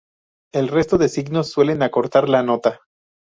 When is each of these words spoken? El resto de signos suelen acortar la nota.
El 0.51 0.67
resto 0.69 0.97
de 0.97 1.07
signos 1.09 1.51
suelen 1.51 1.83
acortar 1.83 2.27
la 2.27 2.41
nota. 2.41 2.79